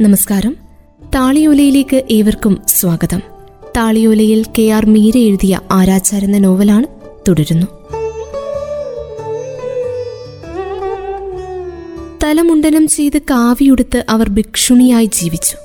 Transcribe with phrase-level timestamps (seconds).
[0.00, 0.56] നമസ്കാരം.
[1.14, 3.22] താളിയോലയിലേക്ക് ഏവർക്കും സ്വാഗതം.
[3.76, 6.86] താളിയോലയിൽ കെ ആർ മീര എഴുതിയ ആരാച്ചാർ എന്ന നോവലാണ്
[7.28, 7.66] തുടരുന്നു.
[12.24, 15.56] തലമുണ്ടനം ചെയ്ത് കാവിയുടുത്ത് അവർ ഭിക്ഷുണിയായി ജീവിച്ചു.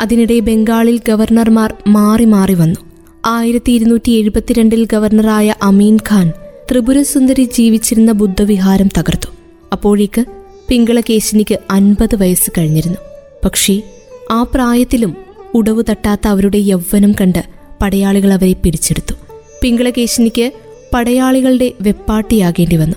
[0.00, 2.80] അതിനിടെ ബംഗാളിൽ ഗവർണർമാർ മാറി മാറി വന്നു.
[3.26, 6.32] ആയിരത്തി ഇരുന്നൂറ്റി എഴുപത്തിരണ്ടിൽ ഗവർണറായ അമീൻ ഖാൻ
[6.70, 9.26] ത്രിപുരസുന്ദരി ജീവിച്ചിരുന്ന ബുദ്ധവിഹാരം തകർത്തു.
[9.72, 10.24] അപ്പോഴേക്ക്
[10.68, 13.09] പിങ്കളകേശിനിക്ക് അൻപത് വയസ്സ് കഴിഞ്ഞിരുന്നു.
[13.44, 13.82] പക്ഷേ
[14.30, 15.16] ആ പ്രായത്തിലും
[15.54, 17.44] ഉടവു തട്ടാത്ത അവരുടെ യൗവനം കണ്ട്
[17.82, 19.14] പടയാളികൾ അവരെ പിടിച്ചെടുത്തു.
[19.62, 20.52] പിങ്കളകേശിനിക്ക്
[20.94, 22.96] പടയാളികളുടെ വെപ്പാട്ടിയാകേണ്ടി വന്നു.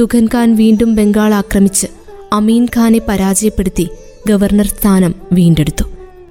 [0.00, 1.86] തുഖൻ ഖാൻ വീണ്ടും ബംഗാൾ ആക്രമിച്ച്
[2.32, 3.88] അമീൻ ഖാനെ പരാജയപ്പെടുത്തി
[4.28, 5.84] ഗവർണർ സ്ഥാനം വീണ്ടെടുത്തു.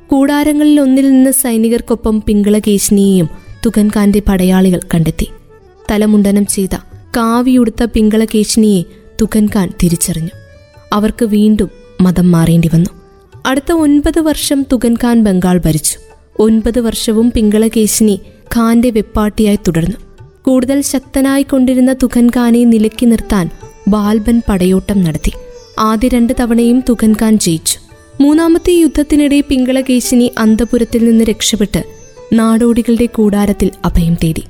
[0.08, 3.30] കൂടാരങ്ങളിൽ ഒന്നിൽ നിന്ന് സൈനികർക്കൊപ്പം പിങ്കളകേശിനിയെയും
[3.66, 5.28] തുഖൻ ഖാന്റെ പടയാളികൾ കണ്ടെത്തി.
[5.92, 6.76] തലമുണ്ടനം ചെയ്ത
[7.18, 8.84] കാവിയുടുത്ത പിങ്കളകേശിനിയെ
[9.22, 10.30] തുഖൻ ഖാൻ തിരിച്ചറിഞ്ഞു.
[10.94, 11.70] അവർക്ക് വീണ്ടും
[12.02, 12.97] മതം മാറേണ്ടി വന്നു.
[13.46, 16.00] അടുത്ത ഒൻപത് വർഷം തുകൻ ഖാൻ ബംഗാൾ ഭരിച്ചു.
[16.40, 18.20] ഒൻപത് വർഷവും പിങ്കളകേശിനി
[18.56, 19.96] ഖാന്റെ വെപ്പാട്ടിയായി തുടർന്നു.
[20.46, 23.50] കൂടുതൽ ശക്തനായി കൊണ്ടിരുന്ന തുകൻ ഖാനെ നിലക്കി നിർത്താൻ
[23.88, 25.32] ബാൽബൻ പടയോട്ടം നടത്തി.
[25.80, 27.80] ആദ്യ രണ്ട് തവണയും തുകൻ ഖാൻ ജയിച്ചു.
[28.22, 31.84] മൂന്നാമത്തെ യുദ്ധത്തിനിടെ പിങ്കളകേശിനി അന്തപുരത്തിൽ നിന്ന് രക്ഷപ്പെട്ട്
[32.34, 34.44] നാടോടികളുടെ കൂടാരത്തിൽ അഭയം തേടി.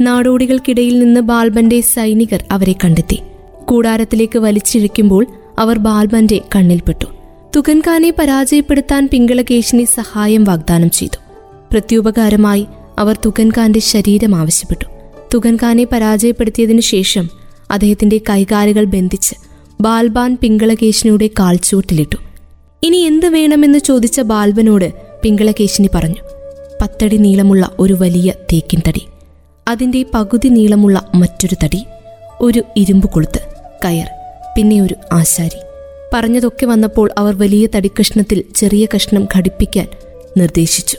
[0.00, 3.18] നാടോടികൾക്കിടയിൽ നിന്ന് ബാൽബന്റെ സൈനികർ അവരെ കണ്ടെത്തി.
[3.64, 5.26] കൂടാരത്തിലേക്ക് വലിച്ചിഴയ്ക്കുമ്പോൾ
[5.58, 7.06] അവർ ബാൽബന്റെ കണ്ണിൽപ്പെട്ടു.
[7.56, 11.18] തുകൻഖാനെ പരാജയപ്പെടുത്താൻ പിങ്കളകേശിനി സഹായം വാഗ്ദാനം ചെയ്തു.
[11.72, 12.66] പ്രത്യുപകാരമായി
[12.98, 14.86] അവർ തുകൻഖാന്റെ ശരീരം ആവശ്യപ്പെട്ടു.
[15.34, 17.30] തുകൻഖാനെ പരാജയപ്പെടുത്തിയതിനു ശേഷം
[17.70, 19.34] അദ്ദേഹത്തിന്റെ കൈകാലുകൾ ബന്ധിച്ച്
[19.80, 22.16] ബാൽബാൻ പിങ്കളകേശിനിയുടെ കാൽച്ചുവട്ടിലിട്ടു.
[22.82, 26.22] ഇനി എന്ത് വേണമെന്ന് ചോദിച്ച ബാൽബനോട് പിങ്കളകേശിനി പറഞ്ഞു
[26.82, 29.06] പത്തടി നീളമുള്ള ഒരു വലിയ തേക്കിൻ തടി
[29.68, 31.84] അതിന്റെ പകുതി നീളമുള്ള മറ്റൊരു തടി
[32.40, 33.40] ഒരു ഇരുമ്പ് കൊളുത്ത്
[33.84, 34.08] കയർ
[34.56, 35.73] പിന്നെ ഒരു ആശാരി.
[36.14, 39.86] പറഞ്ഞതൊക്കെ വന്നപ്പോൾ അവർ വലിയ തടിക്കഷ്ണത്തിൽ ചെറിയ കഷ്ണം ഘടിപ്പിക്കാൻ
[40.36, 40.98] നിർദ്ദേശിച്ചു.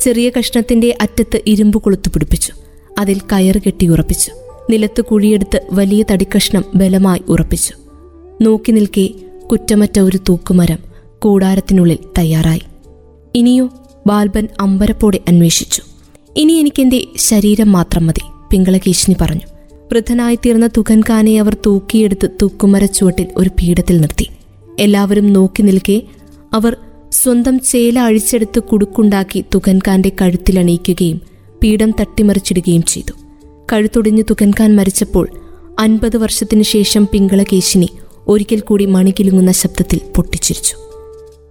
[0.00, 2.52] ചെറിയ കഷ്ണത്തിന്റെ അറ്റത്ത് ഇരുമ്പ് കൊളുത്തു പിടിപ്പിച്ചു.
[2.98, 4.32] അതിൽ കയറ് കെട്ടി ഉറപ്പിച്ചു.
[4.70, 7.74] നിലത്ത് കുഴിയെടുത്ത് വലിയ തടിക്കഷ്ണം ബലമായി ഉറപ്പിച്ചു.
[8.42, 9.10] നോക്കി നിൽക്കെ
[9.50, 10.78] കുറ്റമറ്റ ഒരു തൂക്കുമരം
[11.18, 12.62] കൂടാരത്തിനുള്ളിൽ തയ്യാറായി.
[13.34, 13.70] ഇനിയോ
[14.06, 15.82] ബാൽബൻ അമ്പരപ്പോടെ അന്വേഷിച്ചു.
[16.36, 19.74] ഇനി എനിക്കെന്റെ ശരീരം മാത്രം മതി പിങ്കളകേശിനി പറഞ്ഞു.
[19.92, 24.28] വൃദ്ധനായിത്തീർന്ന തുകൻഖാനെ അവർ തൂക്കിയെടുത്ത് തൂക്കുമരച്ചുവട്ടിൽ ഒരു പീഠത്തിൽ നിർത്തി.
[24.82, 26.02] എല്ലാവരും നോക്കി നിൽക്കെ
[26.52, 26.76] അവർ
[27.12, 31.20] സ്വന്തം ചേല അഴിച്ചെടുത്ത് കുടുക്കുണ്ടാക്കി തുകൻഖാന്റെ കഴുത്തിലണിയിക്കുകയും
[31.62, 33.12] പീഠം തട്ടിമറിച്ചിടുകയും ചെയ്തു.
[33.72, 35.26] കഴുത്തൊടിഞ്ഞ് തുകൻഖാൻ മരിച്ചപ്പോൾ
[35.78, 37.88] അൻപത് വർഷത്തിനു ശേഷം പിങ്കളകേശിനി
[38.28, 40.74] ഒരിക്കൽ കൂടി മണികിലുങ്ങുന്ന ശബ്ദത്തിൽ പൊട്ടിച്ചിരിച്ചു.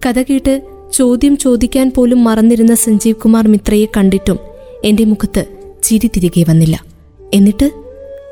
[0.05, 0.61] കഥ കേട്ട്
[0.93, 4.39] ചോദ്യം ചോദിക്കാൻ പോലും മറന്നിരുന്ന സഞ്ജീവ് കുമാർ മിത്രയെ കണ്ടിട്ടും
[4.83, 5.45] എന്റെ മുഖത്ത്
[5.83, 6.85] ചിരി തിരികെ വന്നില്ല.
[7.33, 7.71] എന്നിട്ട്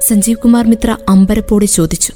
[0.08, 2.14] സഞ്ജീവ് കുമാർ മിത്ര അമ്പരപ്പോടെ ചോദിച്ചു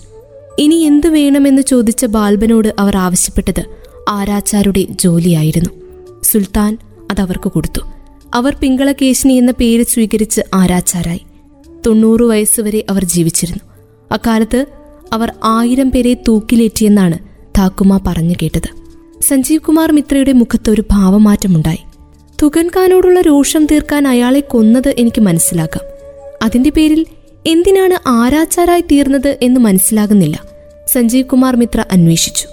[0.59, 3.63] ഇനി എന്തു വേണമെന്ന് ചോദിച്ച ബാൽബനോട് അവർ ആവശ്യപ്പെട്ടത്
[4.09, 5.69] ആരാച്ചാരുടെ ജോലിയായിരുന്നു.
[6.23, 6.77] സുൽത്താൻ
[7.11, 7.81] അതവർക്ക് കൊടുത്തു.
[8.33, 11.21] അവർ പിങ്കളകേശിനി എന്ന പേര് സ്വീകരിച്ച് ആരാച്ചാരായി.
[11.85, 13.63] തൊണ്ണൂറ് വയസ്സുവരെ അവർ ജീവിച്ചിരുന്നു.
[14.11, 14.65] അക്കാലത്ത്
[15.13, 17.19] അവർ ആയിരം പേരെ തൂക്കിലേറ്റിയെന്നാണ്
[17.57, 18.69] താക്കുമ പറഞ്ഞു കേട്ടത്.
[19.21, 21.79] സഞ്ജീവ് കുമാർ മിത്രയുടെ മുഖത്ത് ഒരു ഭാവമാറ്റമുണ്ടായി.
[22.43, 25.85] തുകൻ ഖാനോടുള്ള രോഷം തീർക്കാൻ അയാളെ കൊന്നത് എനിക്ക് മനസ്സിലാക്കാം.
[26.43, 27.05] അതിന്റെ പേരിൽ
[27.47, 30.43] എന്തിനാണ് ആരാച്ചാരായി തീർന്നത് എന്ന് മനസ്സിലാകുന്നില്ല.
[30.87, 32.47] സഞ്ജീവ് കുമാർ മിത്ര അന്വേഷിച്ചു.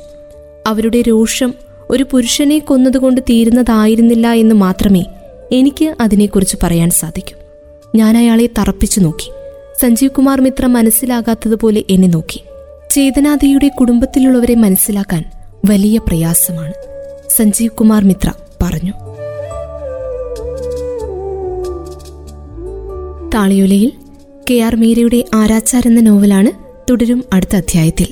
[0.66, 1.54] അവരുടെ രോഷം
[1.90, 5.04] ഒരു പുരുഷനെ കൊന്നതുകൊണ്ട് തീരുന്നതായിരുന്നില്ല എന്ന് മാത്രമേ
[5.52, 7.36] എനിക്ക് അതിനെക്കുറിച്ച് പറയാൻ സാധിക്കൂ.
[7.94, 9.30] ഞാൻ അയാളെ തറപ്പിച്ചു നോക്കി.
[9.80, 12.44] സഞ്ജീവ് കുമാർ മിത്ര മനസ്സിലാകാത്തതുപോലെ എന്നെ നോക്കി.
[12.90, 15.24] ചേതനാദിയുടെ കുടുംബത്തിലുള്ളവരെ മനസ്സിലാക്കാൻ
[15.64, 16.74] വലിയ പ്രയാസമാണ്
[17.36, 18.92] സഞ്ജീവ് കുമാർ മിത്ര പറഞ്ഞു.
[23.34, 23.92] താളിയോലയിൽ
[24.50, 26.50] കെ ആർ മീരയുടെ ആരാച്ചാർ എന്ന നോവലാണ്
[26.90, 28.08] തുടരും അടുത്ത അധ്യായത്തിൽ.